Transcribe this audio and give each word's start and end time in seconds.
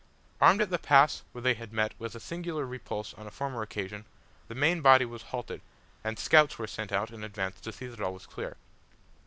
Arrived 0.41 0.61
at 0.61 0.71
the 0.71 0.79
pass 0.79 1.21
where 1.31 1.43
they 1.43 1.53
had 1.53 1.71
met 1.71 1.93
with 1.99 2.13
such 2.13 2.23
a 2.23 2.25
singular 2.25 2.65
repulse 2.65 3.13
on 3.13 3.27
a 3.27 3.29
former 3.29 3.61
occasion, 3.61 4.05
the 4.47 4.55
main 4.55 4.81
body 4.81 5.05
was 5.05 5.21
halted, 5.21 5.61
and 6.03 6.17
scouts 6.17 6.57
were 6.57 6.65
sent 6.65 6.91
out 6.91 7.11
in 7.11 7.23
advance 7.23 7.61
to 7.61 7.71
see 7.71 7.85
that 7.85 8.01
all 8.01 8.15
was 8.15 8.25
clear. 8.25 8.57